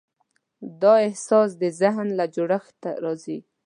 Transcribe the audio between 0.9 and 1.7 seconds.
احساس د